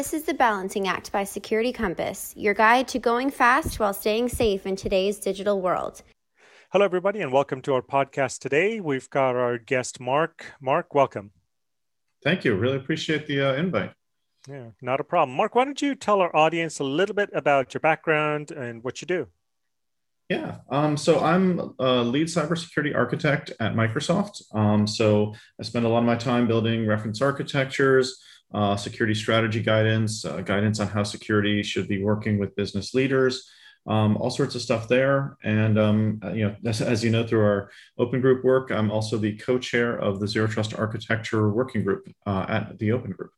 This 0.00 0.14
is 0.14 0.22
the 0.22 0.32
Balancing 0.32 0.88
Act 0.88 1.12
by 1.12 1.24
Security 1.24 1.74
Compass, 1.74 2.32
your 2.34 2.54
guide 2.54 2.88
to 2.88 2.98
going 2.98 3.30
fast 3.30 3.78
while 3.78 3.92
staying 3.92 4.30
safe 4.30 4.64
in 4.64 4.74
today's 4.74 5.18
digital 5.18 5.60
world. 5.60 6.00
Hello, 6.72 6.86
everybody, 6.86 7.20
and 7.20 7.30
welcome 7.30 7.60
to 7.60 7.74
our 7.74 7.82
podcast 7.82 8.38
today. 8.38 8.80
We've 8.80 9.10
got 9.10 9.36
our 9.36 9.58
guest, 9.58 10.00
Mark. 10.00 10.54
Mark, 10.58 10.94
welcome. 10.94 11.32
Thank 12.24 12.46
you. 12.46 12.54
Really 12.54 12.78
appreciate 12.78 13.26
the 13.26 13.42
uh, 13.42 13.52
invite. 13.56 13.92
Yeah, 14.48 14.68
not 14.80 15.00
a 15.00 15.04
problem. 15.04 15.36
Mark, 15.36 15.54
why 15.54 15.66
don't 15.66 15.82
you 15.82 15.94
tell 15.94 16.22
our 16.22 16.34
audience 16.34 16.78
a 16.78 16.84
little 16.84 17.14
bit 17.14 17.28
about 17.34 17.74
your 17.74 17.82
background 17.82 18.52
and 18.52 18.82
what 18.82 19.02
you 19.02 19.06
do? 19.06 19.26
Yeah. 20.30 20.60
Um, 20.70 20.96
so 20.96 21.20
I'm 21.20 21.74
a 21.78 22.02
lead 22.02 22.28
cybersecurity 22.28 22.96
architect 22.96 23.52
at 23.60 23.74
Microsoft. 23.74 24.40
Um, 24.54 24.86
so 24.86 25.34
I 25.60 25.64
spend 25.64 25.84
a 25.84 25.90
lot 25.90 25.98
of 25.98 26.04
my 26.04 26.16
time 26.16 26.46
building 26.46 26.86
reference 26.86 27.20
architectures, 27.20 28.18
uh, 28.52 28.76
security 28.76 29.14
strategy 29.14 29.62
guidance, 29.62 30.24
uh, 30.24 30.40
guidance 30.40 30.80
on 30.80 30.88
how 30.88 31.02
security 31.02 31.62
should 31.62 31.88
be 31.88 32.02
working 32.02 32.38
with 32.38 32.56
business 32.56 32.94
leaders, 32.94 33.48
um, 33.86 34.16
all 34.16 34.30
sorts 34.30 34.54
of 34.54 34.62
stuff 34.62 34.88
there. 34.88 35.36
And 35.42 35.78
um, 35.78 36.20
uh, 36.24 36.32
you 36.32 36.44
know, 36.44 36.56
as, 36.66 36.80
as, 36.80 37.02
you 37.04 37.10
know 37.10 37.26
through 37.26 37.44
our 37.44 37.70
open 37.98 38.20
group 38.20 38.44
work, 38.44 38.70
I'm 38.70 38.90
also 38.90 39.18
the 39.18 39.36
co-chair 39.36 39.96
of 39.96 40.20
the 40.20 40.28
Zero 40.28 40.46
Trust 40.46 40.78
Architecture 40.78 41.50
Working 41.50 41.84
Group 41.84 42.08
uh, 42.26 42.46
at 42.48 42.78
the 42.78 42.92
Open 42.92 43.12
Group. 43.12 43.30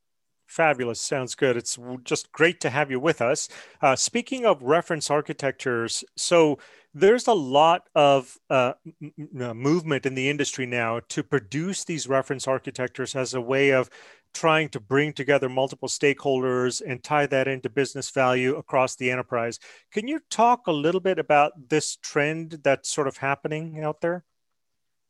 Fabulous. 0.52 1.01
Sounds 1.01 1.34
good. 1.34 1.56
It's 1.56 1.79
just 2.05 2.30
great 2.30 2.60
to 2.60 2.69
have 2.69 2.91
you 2.91 3.01
with 3.01 3.23
us. 3.23 3.48
Uh, 3.80 3.97
speaking 3.97 4.45
of 4.45 4.62
reference 4.62 5.10
architectures, 5.10 6.05
so 6.15 6.59
there's 6.93 7.27
a 7.27 7.33
lot 7.33 7.88
of 7.95 8.37
uh, 8.51 8.74
m- 9.02 9.12
uh, 9.41 9.55
movement 9.55 10.05
in 10.05 10.15
the 10.15 10.29
industry 10.29 10.66
now 10.66 11.01
to 11.09 11.23
produce 11.23 11.84
these 11.84 12.07
reference 12.07 12.46
architectures 12.46 13.16
as 13.16 13.33
a 13.33 13.41
way 13.41 13.70
of 13.70 13.88
trying 14.34 14.69
to 14.69 14.79
bring 14.79 15.15
together 15.15 15.49
multiple 15.49 15.88
stakeholders 15.88 16.82
and 16.87 17.02
tie 17.02 17.24
that 17.24 17.48
into 17.48 17.71
business 17.71 18.10
value 18.10 18.54
across 18.57 18.95
the 18.95 19.10
enterprise. 19.10 19.59
Can 19.91 20.07
you 20.07 20.21
talk 20.29 20.66
a 20.66 20.73
little 20.73 21.01
bit 21.01 21.19
about 21.19 21.71
this 21.71 21.96
trend 21.96 22.59
that's 22.63 22.91
sort 22.91 23.09
of 23.09 23.16
happening 23.16 23.82
out 23.82 24.02
there? 24.02 24.26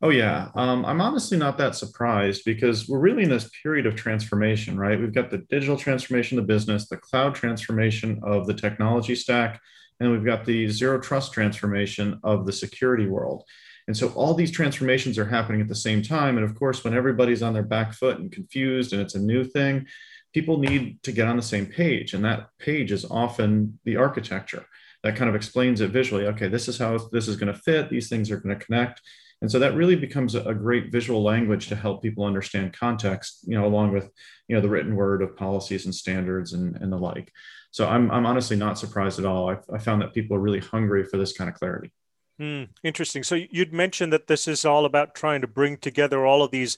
Oh, 0.04 0.10
yeah. 0.10 0.48
Um, 0.56 0.84
I'm 0.84 1.00
honestly 1.00 1.38
not 1.38 1.56
that 1.58 1.76
surprised 1.76 2.42
because 2.44 2.88
we're 2.88 2.98
really 2.98 3.22
in 3.22 3.30
this 3.30 3.48
period 3.62 3.86
of 3.86 3.94
transformation, 3.94 4.76
right? 4.76 4.98
We've 4.98 5.14
got 5.14 5.30
the 5.30 5.44
digital 5.48 5.76
transformation 5.76 6.36
of 6.36 6.44
the 6.44 6.52
business, 6.52 6.88
the 6.88 6.96
cloud 6.96 7.36
transformation 7.36 8.18
of 8.24 8.48
the 8.48 8.54
technology 8.54 9.14
stack, 9.14 9.60
and 10.00 10.10
we've 10.10 10.24
got 10.24 10.44
the 10.44 10.68
zero 10.68 11.00
trust 11.00 11.32
transformation 11.32 12.18
of 12.24 12.46
the 12.46 12.52
security 12.52 13.06
world. 13.06 13.44
And 13.86 13.96
so 13.96 14.08
all 14.08 14.34
these 14.34 14.50
transformations 14.50 15.18
are 15.18 15.24
happening 15.24 15.60
at 15.60 15.68
the 15.68 15.74
same 15.76 16.02
time. 16.02 16.36
And 16.36 16.44
of 16.44 16.56
course, 16.56 16.82
when 16.82 16.94
everybody's 16.94 17.42
on 17.42 17.54
their 17.54 17.62
back 17.62 17.92
foot 17.92 18.18
and 18.18 18.32
confused 18.32 18.92
and 18.92 19.00
it's 19.00 19.14
a 19.14 19.20
new 19.20 19.44
thing, 19.44 19.86
people 20.34 20.58
need 20.58 21.00
to 21.04 21.12
get 21.12 21.28
on 21.28 21.36
the 21.36 21.42
same 21.42 21.66
page. 21.66 22.12
And 22.12 22.24
that 22.24 22.48
page 22.58 22.90
is 22.90 23.04
often 23.04 23.78
the 23.84 23.96
architecture 23.96 24.66
that 25.04 25.14
kind 25.14 25.28
of 25.28 25.36
explains 25.36 25.80
it 25.80 25.90
visually. 25.90 26.26
Okay, 26.26 26.48
this 26.48 26.66
is 26.66 26.78
how 26.78 26.98
this 27.12 27.28
is 27.28 27.36
going 27.36 27.52
to 27.52 27.58
fit, 27.60 27.88
these 27.88 28.08
things 28.08 28.32
are 28.32 28.38
going 28.38 28.58
to 28.58 28.64
connect. 28.64 29.00
And 29.42 29.50
so 29.50 29.58
that 29.58 29.74
really 29.74 29.96
becomes 29.96 30.36
a 30.36 30.54
great 30.54 30.92
visual 30.92 31.20
language 31.20 31.66
to 31.66 31.74
help 31.74 32.00
people 32.00 32.24
understand 32.24 32.72
context, 32.72 33.40
you 33.44 33.58
know, 33.58 33.66
along 33.66 33.92
with, 33.92 34.08
you 34.46 34.54
know, 34.54 34.62
the 34.62 34.68
written 34.68 34.94
word 34.94 35.20
of 35.20 35.36
policies 35.36 35.84
and 35.84 35.94
standards 35.94 36.52
and, 36.52 36.76
and 36.76 36.92
the 36.92 36.96
like. 36.96 37.32
So 37.72 37.88
I'm, 37.88 38.08
I'm 38.12 38.24
honestly 38.24 38.56
not 38.56 38.78
surprised 38.78 39.18
at 39.18 39.24
all. 39.24 39.50
I, 39.50 39.56
I 39.74 39.78
found 39.78 40.00
that 40.00 40.14
people 40.14 40.36
are 40.36 40.40
really 40.40 40.60
hungry 40.60 41.04
for 41.04 41.16
this 41.16 41.36
kind 41.36 41.50
of 41.50 41.56
clarity. 41.56 41.92
Hmm, 42.38 42.64
interesting. 42.84 43.24
So 43.24 43.34
you'd 43.34 43.72
mentioned 43.72 44.12
that 44.12 44.28
this 44.28 44.46
is 44.46 44.64
all 44.64 44.84
about 44.84 45.14
trying 45.16 45.40
to 45.40 45.48
bring 45.48 45.76
together 45.76 46.24
all 46.24 46.42
of 46.42 46.52
these 46.52 46.76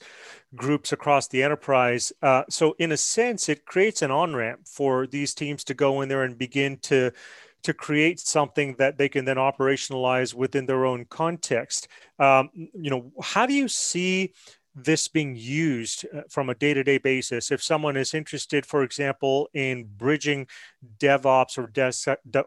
groups 0.55 0.91
across 0.91 1.27
the 1.27 1.43
enterprise. 1.43 2.11
Uh, 2.21 2.43
so 2.49 2.75
in 2.79 2.91
a 2.91 2.97
sense, 2.97 3.47
it 3.47 3.65
creates 3.65 4.01
an 4.01 4.09
on 4.09 4.35
ramp 4.35 4.67
for 4.67 5.05
these 5.05 5.35
teams 5.35 5.63
to 5.65 5.75
go 5.75 6.01
in 6.01 6.09
there 6.09 6.23
and 6.23 6.37
begin 6.37 6.77
to 6.77 7.11
to 7.65 7.73
create 7.73 8.19
something 8.19 8.75
that 8.77 8.99
they 8.99 9.09
can 9.09 9.25
then 9.25 9.37
operationalize 9.37 10.35
within 10.35 10.67
their 10.67 10.85
own 10.85 11.03
context. 11.05 11.87
Um, 12.19 12.49
you 12.53 12.91
know, 12.91 13.11
how 13.23 13.47
do 13.47 13.55
you 13.55 13.67
see 13.67 14.33
this 14.75 15.07
being 15.07 15.35
used 15.35 16.05
uh, 16.13 16.21
from 16.29 16.51
a 16.51 16.55
day-to-day 16.55 16.99
basis? 16.99 17.49
If 17.49 17.63
someone 17.63 17.97
is 17.97 18.13
interested 18.13 18.67
for 18.67 18.83
example 18.83 19.49
in 19.55 19.89
bridging 19.97 20.45
devops 20.99 21.57
or 21.57 21.65
dev 21.65 21.95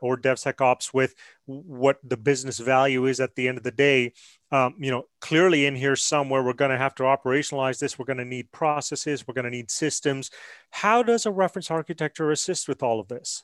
or 0.00 0.16
devsecops 0.16 0.94
with 0.94 1.16
what 1.46 1.98
the 2.04 2.16
business 2.16 2.58
value 2.60 3.06
is 3.06 3.18
at 3.18 3.34
the 3.34 3.48
end 3.48 3.58
of 3.58 3.64
the 3.64 3.72
day 3.72 4.12
um, 4.52 4.74
you 4.78 4.90
know 4.90 5.04
clearly 5.20 5.66
in 5.66 5.74
here 5.74 5.96
somewhere 5.96 6.44
we're 6.44 6.52
going 6.52 6.70
to 6.70 6.78
have 6.78 6.94
to 6.96 7.02
operationalize 7.02 7.80
this. 7.80 7.98
We're 7.98 8.04
going 8.04 8.18
to 8.18 8.24
need 8.24 8.52
processes. 8.52 9.26
We're 9.26 9.34
going 9.34 9.46
to 9.46 9.50
need 9.50 9.70
systems. 9.70 10.30
How 10.70 11.02
does 11.02 11.26
a 11.26 11.32
reference 11.32 11.70
architecture 11.72 12.30
assist 12.30 12.68
with 12.68 12.84
all 12.84 13.00
of 13.00 13.08
this 13.08 13.42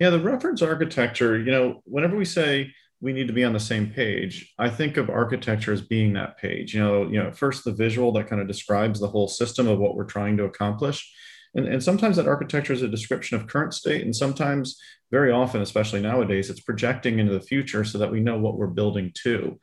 yeah, 0.00 0.10
the 0.10 0.20
reference 0.20 0.62
architecture, 0.62 1.38
you 1.38 1.52
know, 1.52 1.80
whenever 1.84 2.16
we 2.16 2.24
say 2.24 2.72
we 3.00 3.12
need 3.12 3.26
to 3.26 3.34
be 3.34 3.44
on 3.44 3.52
the 3.52 3.60
same 3.60 3.90
page, 3.90 4.52
I 4.58 4.68
think 4.70 4.96
of 4.96 5.10
architecture 5.10 5.72
as 5.72 5.82
being 5.82 6.14
that 6.14 6.38
page. 6.38 6.74
You 6.74 6.80
know, 6.80 7.02
you 7.04 7.22
know, 7.22 7.32
first 7.32 7.64
the 7.64 7.72
visual 7.72 8.12
that 8.12 8.28
kind 8.28 8.40
of 8.40 8.48
describes 8.48 8.98
the 8.98 9.08
whole 9.08 9.28
system 9.28 9.68
of 9.68 9.78
what 9.78 9.94
we're 9.94 10.04
trying 10.04 10.36
to 10.38 10.44
accomplish. 10.44 11.12
And, 11.54 11.68
and 11.68 11.82
sometimes 11.82 12.16
that 12.16 12.26
architecture 12.26 12.72
is 12.72 12.82
a 12.82 12.88
description 12.88 13.36
of 13.36 13.46
current 13.46 13.74
state. 13.74 14.02
And 14.02 14.14
sometimes, 14.14 14.76
very 15.10 15.30
often, 15.30 15.62
especially 15.62 16.00
nowadays, 16.00 16.50
it's 16.50 16.60
projecting 16.60 17.20
into 17.20 17.32
the 17.32 17.40
future 17.40 17.84
so 17.84 17.98
that 17.98 18.10
we 18.10 18.20
know 18.20 18.38
what 18.38 18.56
we're 18.56 18.66
building 18.66 19.12
to. 19.22 19.60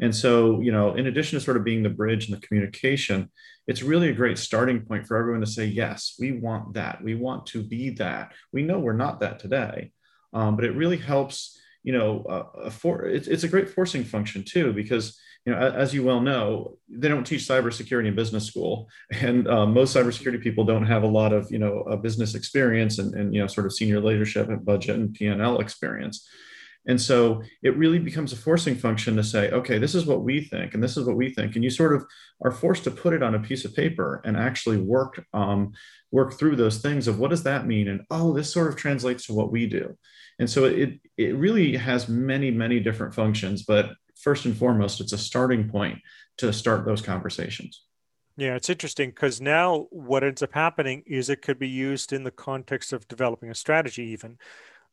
And 0.00 0.14
so, 0.14 0.60
you 0.60 0.72
know, 0.72 0.94
in 0.94 1.06
addition 1.06 1.38
to 1.38 1.44
sort 1.44 1.56
of 1.56 1.64
being 1.64 1.82
the 1.82 1.90
bridge 1.90 2.28
and 2.28 2.36
the 2.36 2.46
communication, 2.46 3.30
it's 3.66 3.82
really 3.82 4.08
a 4.08 4.14
great 4.14 4.38
starting 4.38 4.80
point 4.80 5.06
for 5.06 5.16
everyone 5.16 5.40
to 5.40 5.46
say, 5.46 5.64
yes, 5.66 6.16
we 6.18 6.32
want 6.32 6.74
that. 6.74 7.02
We 7.02 7.14
want 7.14 7.46
to 7.46 7.62
be 7.62 7.90
that. 7.90 8.32
We 8.52 8.62
know 8.62 8.78
we're 8.78 8.92
not 8.92 9.20
that 9.20 9.38
today, 9.38 9.92
um, 10.32 10.56
but 10.56 10.64
it 10.64 10.76
really 10.76 10.98
helps. 10.98 11.58
You 11.82 11.92
know, 11.92 12.24
uh, 12.24 12.70
for 12.70 13.04
it's, 13.04 13.28
it's 13.28 13.44
a 13.44 13.48
great 13.48 13.68
forcing 13.68 14.04
function 14.04 14.42
too, 14.42 14.72
because 14.72 15.20
you 15.44 15.52
know, 15.52 15.58
as 15.58 15.92
you 15.92 16.02
well 16.02 16.22
know, 16.22 16.78
they 16.88 17.08
don't 17.08 17.26
teach 17.26 17.42
cybersecurity 17.42 18.06
in 18.06 18.14
business 18.14 18.46
school, 18.46 18.88
and 19.10 19.46
uh, 19.46 19.66
most 19.66 19.94
cybersecurity 19.94 20.42
people 20.42 20.64
don't 20.64 20.86
have 20.86 21.02
a 21.02 21.08
lot 21.08 21.34
of 21.34 21.50
you 21.52 21.58
know 21.58 21.84
business 22.02 22.34
experience 22.34 22.98
and, 22.98 23.14
and 23.14 23.34
you 23.34 23.40
know 23.40 23.46
sort 23.46 23.66
of 23.66 23.74
senior 23.74 24.00
leadership 24.00 24.48
and 24.48 24.64
budget 24.64 24.96
and 24.96 25.12
P 25.12 25.26
and 25.26 25.42
L 25.42 25.60
experience. 25.60 26.26
And 26.86 27.00
so 27.00 27.42
it 27.62 27.76
really 27.76 27.98
becomes 27.98 28.32
a 28.32 28.36
forcing 28.36 28.76
function 28.76 29.16
to 29.16 29.24
say, 29.24 29.50
okay, 29.50 29.78
this 29.78 29.94
is 29.94 30.04
what 30.04 30.22
we 30.22 30.42
think, 30.42 30.74
and 30.74 30.82
this 30.82 30.96
is 30.96 31.06
what 31.06 31.16
we 31.16 31.32
think, 31.32 31.54
and 31.54 31.64
you 31.64 31.70
sort 31.70 31.94
of 31.94 32.04
are 32.44 32.50
forced 32.50 32.84
to 32.84 32.90
put 32.90 33.14
it 33.14 33.22
on 33.22 33.34
a 33.34 33.40
piece 33.40 33.64
of 33.64 33.74
paper 33.74 34.20
and 34.24 34.36
actually 34.36 34.76
work 34.76 35.24
um, 35.32 35.72
work 36.10 36.34
through 36.34 36.56
those 36.56 36.78
things 36.78 37.08
of 37.08 37.18
what 37.18 37.30
does 37.30 37.42
that 37.44 37.66
mean, 37.66 37.88
and 37.88 38.02
oh, 38.10 38.34
this 38.34 38.52
sort 38.52 38.68
of 38.68 38.76
translates 38.76 39.26
to 39.26 39.32
what 39.32 39.50
we 39.50 39.66
do. 39.66 39.96
And 40.38 40.48
so 40.48 40.64
it 40.64 41.00
it 41.16 41.36
really 41.36 41.76
has 41.76 42.08
many 42.08 42.50
many 42.50 42.80
different 42.80 43.14
functions, 43.14 43.62
but 43.62 43.90
first 44.16 44.44
and 44.44 44.56
foremost, 44.56 45.00
it's 45.00 45.12
a 45.12 45.18
starting 45.18 45.68
point 45.68 45.98
to 46.38 46.52
start 46.52 46.84
those 46.84 47.02
conversations. 47.02 47.82
Yeah, 48.36 48.56
it's 48.56 48.68
interesting 48.68 49.10
because 49.10 49.40
now 49.40 49.86
what 49.90 50.24
ends 50.24 50.42
up 50.42 50.52
happening 50.52 51.04
is 51.06 51.28
it 51.28 51.40
could 51.40 51.58
be 51.58 51.68
used 51.68 52.12
in 52.12 52.24
the 52.24 52.32
context 52.32 52.92
of 52.92 53.06
developing 53.06 53.48
a 53.48 53.54
strategy, 53.54 54.02
even 54.02 54.38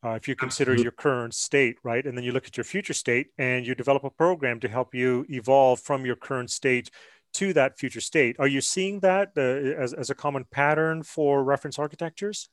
uh, 0.04 0.10
if 0.10 0.26
you 0.26 0.34
consider 0.34 0.74
your 0.74 0.90
current 0.90 1.34
state, 1.34 1.76
right? 1.82 2.04
And 2.04 2.16
then 2.16 2.24
you 2.24 2.32
look 2.32 2.46
at 2.46 2.56
your 2.56 2.64
future 2.64 2.92
state 2.94 3.28
and 3.38 3.66
you 3.66 3.74
develop 3.74 4.04
a 4.04 4.10
program 4.10 4.58
to 4.60 4.68
help 4.68 4.94
you 4.94 5.24
evolve 5.30 5.80
from 5.80 6.04
your 6.04 6.16
current 6.16 6.50
state 6.50 6.90
to 7.34 7.52
that 7.52 7.78
future 7.78 8.00
state. 8.00 8.36
Are 8.38 8.46
you 8.46 8.60
seeing 8.60 9.00
that 9.00 9.32
uh, 9.36 9.40
as, 9.40 9.94
as 9.94 10.10
a 10.10 10.14
common 10.14 10.44
pattern 10.50 11.02
for 11.02 11.44
reference 11.44 11.78
architectures? 11.78 12.48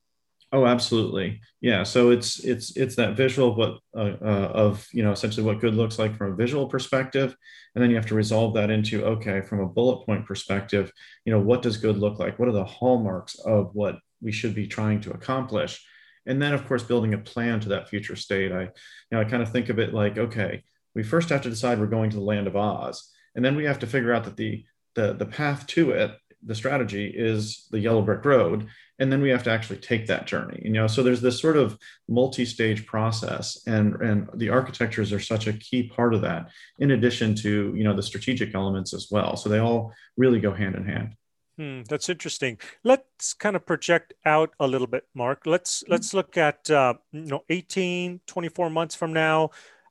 Oh, 0.52 0.66
absolutely. 0.66 1.42
Yeah. 1.62 1.84
So 1.84 2.10
it's 2.10 2.40
it's 2.40 2.76
it's 2.76 2.96
that 2.96 3.16
visual 3.16 3.52
of 3.52 3.58
what 3.58 3.80
uh, 3.96 4.16
uh, 4.20 4.52
of 4.54 4.88
you 4.92 5.04
know 5.04 5.12
essentially 5.12 5.46
what 5.46 5.60
good 5.60 5.76
looks 5.76 6.00
like 6.00 6.16
from 6.16 6.32
a 6.32 6.36
visual 6.36 6.68
perspective, 6.68 7.36
and 7.76 7.84
then 7.84 7.92
you 7.92 7.96
have 7.96 8.08
to 8.08 8.16
resolve 8.16 8.56
that 8.56 8.72
into 8.72 9.06
okay 9.06 9.42
from 9.42 9.60
a 9.60 9.68
bullet 9.68 10.06
point 10.08 10.26
perspective. 10.26 10.92
You 11.24 11.34
know 11.34 11.40
what 11.40 11.62
does 11.62 11.78
good 11.78 11.98
look 11.98 12.18
like? 12.18 12.40
What 12.40 12.48
are 12.48 12.54
the 12.54 12.66
hallmarks 12.66 13.36
of 13.36 13.76
what 13.76 14.00
we 14.22 14.32
should 14.32 14.56
be 14.56 14.66
trying 14.66 15.02
to 15.02 15.12
accomplish? 15.12 15.86
And 16.30 16.42
then 16.42 16.54
of 16.54 16.66
course 16.68 16.84
building 16.84 17.14
a 17.14 17.18
plan 17.18 17.60
to 17.60 17.70
that 17.70 17.90
future 17.90 18.16
state. 18.16 18.52
I 18.52 18.62
you 18.62 18.70
know 19.12 19.20
i 19.20 19.26
kind 19.26 19.44
of 19.44 19.52
think 19.52 19.68
of 19.70 19.80
it 19.80 19.94
like 19.94 20.18
okay 20.18 20.64
we 20.96 21.04
first 21.04 21.30
have 21.30 21.42
to 21.42 21.50
decide 21.50 21.80
we're 21.80 21.88
going 21.88 22.10
to 22.12 22.18
the 22.18 22.24
land 22.24 22.48
of 22.48 22.56
oz. 22.56 23.12
And 23.36 23.44
then 23.44 23.56
we 23.56 23.66
have 23.66 23.80
to 23.80 23.88
figure 23.88 24.14
out 24.14 24.24
that 24.24 24.38
the 24.38 24.64
the, 24.96 25.14
the 25.14 25.26
path 25.26 25.68
to 25.68 25.92
it 25.92 26.12
the 26.42 26.56
strategy 26.56 27.12
is 27.14 27.68
the 27.70 27.80
yellow 27.80 28.02
brick 28.02 28.24
road. 28.24 28.68
And 28.98 29.12
then 29.12 29.22
we 29.22 29.30
have 29.30 29.44
to 29.44 29.52
actually 29.52 29.80
take 29.80 30.08
that 30.08 30.26
journey 30.26 30.62
you 30.64 30.72
know? 30.72 30.88
So 30.88 31.04
there's 31.04 31.22
this 31.22 31.40
sort 31.40 31.58
of 31.58 31.78
multi-stage 32.08 32.86
process 32.86 33.62
and 33.66 33.96
and 34.02 34.30
the 34.36 34.50
architectures 34.50 35.12
are 35.12 35.20
such 35.20 35.48
a 35.48 35.54
key 35.54 35.84
part 35.84 36.14
of 36.14 36.22
that 36.22 36.50
in 36.80 36.92
addition 36.92 37.36
to 37.36 37.74
you 37.76 37.84
know 37.84 37.96
the 37.96 38.10
strategic 38.12 38.54
elements 38.54 38.94
as 38.94 39.08
well. 39.10 39.36
So 39.36 39.50
they 39.50 39.60
all 39.60 39.94
really 40.16 40.40
go 40.40 40.54
hand 40.54 40.76
in 40.76 40.86
hand 40.86 41.16
Hmm, 41.60 41.82
that's 41.90 42.08
interesting. 42.08 42.58
Let's 42.86 43.34
kind 43.34 43.58
of 43.58 43.66
project 43.66 44.14
out 44.26 44.52
a 44.62 44.66
little 44.66 44.88
bit, 44.88 45.04
Mark. 45.14 45.42
Let's 45.46 45.84
mm-hmm. 45.84 45.92
let's 45.92 46.14
look 46.14 46.38
at 46.38 46.70
uh, 46.70 46.94
you 47.12 47.26
know 47.26 47.44
18, 47.50 48.22
24 48.26 48.70
months 48.70 48.96
from 48.96 49.12
now. 49.12 49.50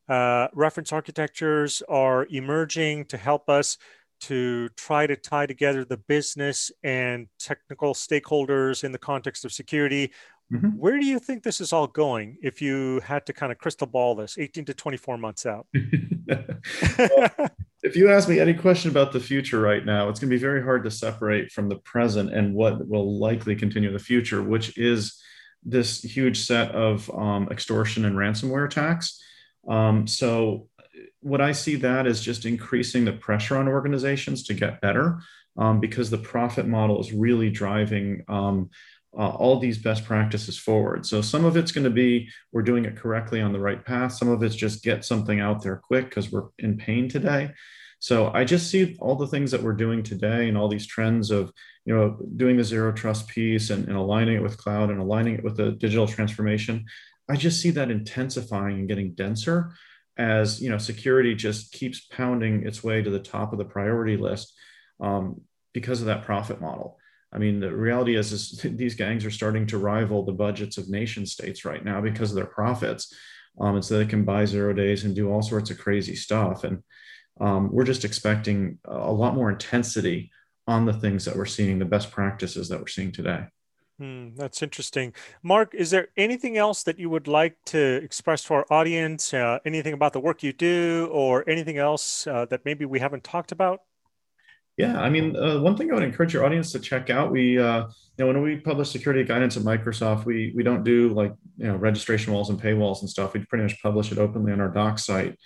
Uh, 0.09 0.49
reference 0.55 0.94
architectures 0.94 1.82
are 1.87 2.26
emerging 2.31 3.05
to 3.05 3.19
help 3.19 3.50
us 3.50 3.76
to 4.20 4.70
try 4.70 5.06
to 5.06 5.15
tie 5.15 5.44
together 5.44 5.85
the 5.85 5.99
business 5.99 6.73
and 6.82 7.29
technical 7.38 7.93
stakeholders 7.93 8.82
in 8.82 8.91
the 8.91 8.99
context 8.99 9.44
of 9.44 9.53
security. 9.53 10.11
Mm-hmm. 10.50 10.69
Where 10.69 10.99
do 10.99 11.05
you 11.05 11.19
think 11.19 11.43
this 11.43 11.61
is 11.61 11.75
all 11.75 11.87
going 11.87 12.38
if 12.43 12.62
you 12.62 13.00
had 13.00 13.26
to 13.26 13.35
kind 13.35 13.53
of 13.53 13.59
crystal 13.59 13.87
ball 13.87 14.15
this 14.15 14.38
18 14.38 14.65
to 14.65 14.75
24 14.75 15.19
months 15.19 15.44
out? 15.44 15.67
well, 16.99 17.50
if 17.83 17.97
you 17.97 18.11
ask 18.11 18.29
me 18.29 18.41
any 18.41 18.55
question 18.55 18.91
about 18.91 19.13
the 19.13 19.21
future 19.21 19.61
right 19.61 19.85
now, 19.85 20.09
it's 20.09 20.19
going 20.19 20.31
to 20.31 20.37
be 20.37 20.41
very 20.41 20.63
hard 20.63 20.85
to 20.85 20.91
separate 20.91 21.53
from 21.53 21.69
the 21.69 21.77
present 21.77 22.33
and 22.33 22.55
what 22.55 22.87
will 22.89 23.19
likely 23.19 23.55
continue 23.55 23.89
in 23.89 23.95
the 23.95 24.01
future, 24.01 24.43
which 24.43 24.77
is 24.77 25.21
this 25.65 26.03
huge 26.03 26.41
set 26.41 26.73
of 26.73 27.09
um, 27.11 27.49
extortion 27.51 28.05
and 28.05 28.17
ransomware 28.17 28.67
attacks. 28.67 29.23
Um, 29.69 30.07
so, 30.07 30.69
what 31.21 31.41
I 31.41 31.53
see 31.53 31.77
that 31.77 32.07
is 32.07 32.21
just 32.21 32.45
increasing 32.45 33.05
the 33.05 33.13
pressure 33.13 33.57
on 33.57 33.69
organizations 33.69 34.45
to 34.45 34.55
get 34.55 34.81
better 34.81 35.21
um, 35.57 35.79
because 35.79 36.11
the 36.11 36.19
profit 36.19 36.67
model 36.67 37.01
is 37.01 37.13
really 37.13 37.51
driving 37.51 38.25
um, 38.29 38.71
uh, 39.19 39.31
all 39.31 39.59
these 39.59 39.79
best 39.79 40.05
practices 40.05 40.56
forward. 40.56 41.05
So 41.05 41.20
some 41.20 41.44
of 41.44 41.56
it's 41.56 41.73
going 41.73 41.85
to 41.85 41.91
be 41.91 42.29
we're 42.53 42.62
doing 42.62 42.85
it 42.85 42.97
correctly 42.97 43.41
on 43.41 43.53
the 43.53 43.59
right 43.59 43.85
path. 43.85 44.12
Some 44.12 44.29
of 44.29 44.43
it's 44.43 44.55
just 44.55 44.85
get 44.85 45.05
something 45.05 45.41
out 45.41 45.62
there 45.62 45.76
quick 45.76 46.09
because 46.09 46.31
we're 46.31 46.49
in 46.59 46.76
pain 46.76 47.09
today. 47.09 47.50
So 47.99 48.31
I 48.32 48.44
just 48.44 48.70
see 48.70 48.97
all 49.00 49.17
the 49.17 49.26
things 49.26 49.50
that 49.50 49.62
we're 49.62 49.73
doing 49.73 50.05
today 50.05 50.49
and 50.49 50.56
all 50.56 50.69
these 50.69 50.87
trends 50.87 51.32
of 51.32 51.53
you 51.85 51.94
know 51.94 52.17
doing 52.37 52.56
the 52.56 52.65
zero 52.65 52.93
trust 52.93 53.26
piece 53.29 53.70
and, 53.70 53.88
and 53.88 53.97
aligning 53.97 54.37
it 54.37 54.43
with 54.43 54.56
cloud 54.56 54.91
and 54.91 55.00
aligning 55.00 55.35
it 55.35 55.44
with 55.44 55.56
the 55.56 55.73
digital 55.73 56.06
transformation. 56.06 56.87
I 57.29 57.37
just 57.37 57.61
see 57.61 57.70
that 57.70 57.91
intensifying 57.91 58.79
and 58.79 58.88
getting 58.88 59.15
denser 59.15 59.73
as 60.17 60.61
you 60.61 60.70
know 60.70 60.79
security 60.79 61.35
just 61.35 61.73
keeps 61.73 62.00
pounding 62.00 62.67
its 62.67 62.85
way 62.85 63.03
to 63.03 63.11
the 63.11 63.19
top 63.19 63.53
of 63.53 63.59
the 63.59 63.65
priority 63.65 64.17
list 64.17 64.55
um, 65.00 65.41
because 65.73 66.00
of 66.00 66.06
that 66.06 66.25
profit 66.25 66.61
model. 66.61 66.99
I 67.33 67.39
mean, 67.39 67.61
the 67.61 67.75
reality 67.75 68.17
is, 68.17 68.33
is 68.33 68.61
these 68.77 68.95
gangs 68.95 69.25
are 69.25 69.31
starting 69.31 69.67
to 69.69 69.79
rival 69.79 70.25
the 70.25 70.33
budgets 70.33 70.79
of 70.79 70.89
nation 70.89 71.27
states 71.27 71.65
right 71.65 71.85
now 71.85 72.01
because 72.01 72.31
of 72.31 72.37
their 72.37 72.47
profits. 72.47 73.15
Um, 73.61 73.75
and 73.75 73.85
so 73.85 73.99
they 73.99 74.07
can 74.07 74.25
buy 74.25 74.45
zero 74.45 74.73
days 74.73 75.05
and 75.05 75.15
do 75.15 75.31
all 75.31 75.43
sorts 75.43 75.71
of 75.71 75.79
crazy 75.79 76.15
stuff. 76.15 76.65
And 76.65 76.83
um, 77.41 77.71
we're 77.73 77.85
just 77.85 78.05
expecting 78.05 78.79
a 78.85 79.13
lot 79.13 79.35
more 79.35 79.51
intensity 79.51 80.31
on 80.67 80.85
the 80.85 80.93
things 80.93 81.25
that 81.25 81.37
we're 81.37 81.47
seeing, 81.47 81.79
the 81.79 81.85
best 81.85 82.11
practices 82.11 82.69
that 82.69 82.79
we're 82.79 82.87
seeing 82.87 83.11
today. 83.11 83.47
Hmm, 83.99 84.29
that's 84.37 84.63
interesting. 84.63 85.13
Mark, 85.43 85.75
is 85.75 85.91
there 85.91 86.09
anything 86.17 86.57
else 86.57 86.85
that 86.85 87.01
you 87.01 87.11
would 87.11 87.27
like 87.27 87.57
to 87.67 87.97
express 87.97 88.45
to 88.45 88.55
our 88.55 88.67
audience? 88.71 89.35
Uh, 89.35 89.59
anything 89.65 89.93
about 89.93 90.13
the 90.13 90.21
work 90.21 90.43
you 90.43 90.53
do 90.53 91.09
or 91.11 91.49
anything 91.49 91.79
else 91.79 92.27
uh, 92.27 92.45
that 92.47 92.65
maybe 92.65 92.85
we 92.85 93.01
haven't 93.01 93.25
talked 93.25 93.51
about? 93.51 93.83
Yeah, 94.79 95.01
I 95.01 95.11
mean, 95.11 95.37
uh, 95.37 95.59
one 95.59 95.77
thing 95.77 95.91
I 95.91 95.95
would 95.95 96.05
encourage 96.05 96.33
your 96.33 96.45
audience 96.45 96.71
to 96.71 96.79
check 96.79 97.11
out, 97.11 97.33
we, 97.33 97.59
uh, 97.59 97.81
you 97.81 98.25
know, 98.25 98.29
when 98.29 98.41
we 98.43 98.59
publish 98.59 98.91
security 98.91 99.25
guidance 99.25 99.57
at 99.57 99.65
Microsoft, 99.65 100.25
we 100.25 100.53
we 100.55 100.63
don't 100.63 100.85
do 100.85 101.09
like 101.09 101.35
you 101.57 101.67
know 101.67 101.75
registration 101.75 102.33
walls 102.33 102.49
and 102.49 102.63
paywalls 102.63 103.01
and 103.01 103.11
stuff. 103.11 103.35
We 103.35 103.45
pretty 103.45 103.65
much 103.65 103.83
publish 103.83 104.13
it 104.13 104.19
openly 104.19 104.53
on 104.53 104.61
our 104.61 104.69
doc 104.69 105.01
site. 105.01 105.37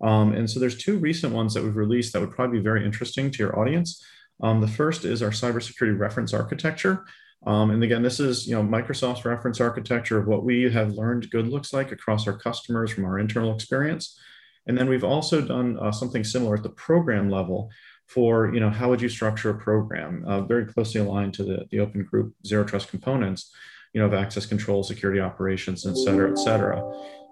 Um, 0.00 0.32
and 0.32 0.50
so 0.50 0.58
there's 0.58 0.76
two 0.76 0.98
recent 0.98 1.32
ones 1.32 1.54
that 1.54 1.62
we've 1.62 1.76
released 1.76 2.12
that 2.12 2.20
would 2.20 2.32
probably 2.32 2.58
be 2.58 2.64
very 2.64 2.84
interesting 2.84 3.30
to 3.30 3.38
your 3.38 3.56
audience. 3.60 4.04
Um, 4.42 4.60
the 4.60 4.68
first 4.68 5.04
is 5.04 5.22
our 5.22 5.30
cybersecurity 5.30 5.96
reference 5.96 6.34
architecture. 6.34 7.04
Um, 7.46 7.70
and 7.70 7.84
again, 7.84 8.02
this 8.02 8.18
is 8.18 8.48
you 8.48 8.56
know 8.56 8.62
Microsoft's 8.62 9.24
reference 9.24 9.60
architecture 9.60 10.18
of 10.18 10.26
what 10.26 10.42
we 10.42 10.68
have 10.68 10.94
learned 10.94 11.30
good 11.30 11.46
looks 11.46 11.72
like 11.72 11.92
across 11.92 12.26
our 12.26 12.36
customers 12.36 12.90
from 12.90 13.04
our 13.04 13.20
internal 13.20 13.54
experience. 13.54 14.18
And 14.66 14.76
then 14.76 14.88
we've 14.88 15.04
also 15.04 15.40
done 15.40 15.78
uh, 15.78 15.92
something 15.92 16.24
similar 16.24 16.56
at 16.56 16.64
the 16.64 16.70
program 16.70 17.30
level 17.30 17.70
for 18.12 18.52
you 18.52 18.60
know 18.60 18.70
how 18.70 18.88
would 18.90 19.00
you 19.00 19.08
structure 19.08 19.50
a 19.50 19.58
program? 19.58 20.24
Uh, 20.26 20.40
very 20.42 20.66
closely 20.66 21.00
aligned 21.00 21.34
to 21.34 21.44
the, 21.44 21.66
the 21.70 21.80
open 21.80 22.02
group 22.04 22.34
zero 22.46 22.64
trust 22.64 22.88
components 22.88 23.52
you 23.92 24.00
know 24.00 24.06
of 24.06 24.14
access 24.14 24.46
control 24.46 24.82
security 24.82 25.20
operations 25.20 25.86
et 25.86 25.96
cetera 25.96 26.30
et 26.30 26.38
cetera. 26.38 26.76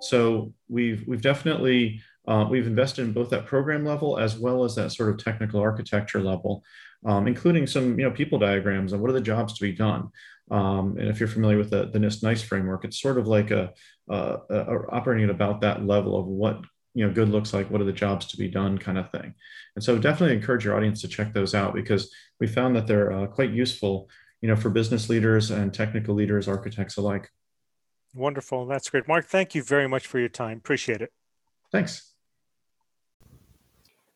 So 0.00 0.52
we've 0.68 1.04
we've 1.08 1.22
definitely 1.22 2.00
uh, 2.26 2.46
we've 2.50 2.66
invested 2.66 3.02
in 3.06 3.12
both 3.12 3.30
that 3.30 3.46
program 3.46 3.84
level 3.84 4.18
as 4.18 4.38
well 4.38 4.64
as 4.64 4.74
that 4.76 4.92
sort 4.92 5.08
of 5.10 5.18
technical 5.18 5.60
architecture 5.60 6.22
level 6.22 6.62
um, 7.04 7.26
including 7.26 7.66
some 7.66 7.98
you 7.98 8.04
know 8.04 8.10
people 8.10 8.38
diagrams 8.38 8.92
and 8.92 9.00
what 9.00 9.10
are 9.10 9.14
the 9.14 9.20
jobs 9.20 9.54
to 9.54 9.62
be 9.62 9.72
done. 9.72 10.08
Um, 10.50 10.96
and 10.98 11.08
if 11.08 11.20
you're 11.20 11.28
familiar 11.28 11.58
with 11.58 11.70
the, 11.70 11.90
the 11.90 11.98
NIST 11.98 12.22
NICE 12.22 12.42
framework, 12.42 12.84
it's 12.84 13.00
sort 13.00 13.18
of 13.18 13.26
like 13.26 13.50
a, 13.50 13.72
a, 14.08 14.38
a 14.48 14.88
operating 14.90 15.24
at 15.24 15.30
about 15.30 15.60
that 15.60 15.86
level 15.86 16.18
of 16.18 16.26
what 16.26 16.64
you 16.98 17.06
know 17.06 17.12
good 17.12 17.28
looks 17.28 17.54
like 17.54 17.70
what 17.70 17.80
are 17.80 17.84
the 17.84 17.92
jobs 17.92 18.26
to 18.26 18.36
be 18.36 18.48
done 18.48 18.76
kind 18.76 18.98
of 18.98 19.08
thing. 19.12 19.32
And 19.76 19.84
so 19.84 19.96
definitely 19.98 20.34
encourage 20.34 20.64
your 20.64 20.76
audience 20.76 21.00
to 21.02 21.08
check 21.08 21.32
those 21.32 21.54
out 21.54 21.72
because 21.72 22.12
we 22.40 22.48
found 22.48 22.74
that 22.74 22.88
they're 22.88 23.12
uh, 23.12 23.26
quite 23.28 23.52
useful 23.52 24.10
you 24.40 24.48
know 24.48 24.56
for 24.56 24.68
business 24.68 25.08
leaders 25.08 25.52
and 25.52 25.72
technical 25.72 26.16
leaders 26.16 26.48
architects 26.48 26.96
alike. 26.96 27.30
Wonderful. 28.16 28.66
That's 28.66 28.90
great. 28.90 29.06
Mark 29.06 29.26
thank 29.26 29.54
you 29.54 29.62
very 29.62 29.88
much 29.88 30.08
for 30.08 30.18
your 30.18 30.28
time. 30.28 30.58
Appreciate 30.58 31.00
it. 31.00 31.12
Thanks. 31.70 32.14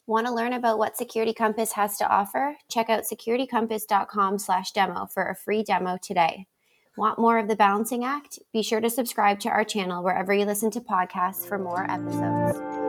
Want 0.09 0.27
to 0.27 0.35
learn 0.35 0.53
about 0.53 0.79
what 0.79 0.97
Security 0.97 1.33
Compass 1.33 1.73
has 1.73 1.97
to 1.99 2.09
offer? 2.09 2.57
Check 2.69 2.91
out 2.91 3.05
securitycompass.com 3.05 4.41
slash 4.41 4.73
demo 4.73 5.07
for 5.07 5.29
a 5.29 5.37
free 5.37 5.63
demo 5.63 5.97
today. 6.03 6.49
Want 6.97 7.19
more 7.19 7.39
of 7.39 7.49
the 7.49 7.57
balancing 7.57 8.05
act? 8.05 8.39
Be 8.53 8.63
sure 8.63 8.81
to 8.81 8.91
subscribe 8.91 9.41
to 9.41 9.49
our 9.49 9.65
channel 9.65 10.03
wherever 10.03 10.35
you 10.35 10.45
listen 10.45 10.71
to 10.73 10.81
podcasts 10.81 11.47
for 11.47 11.59
more 11.59 11.91
episodes. 11.91 12.82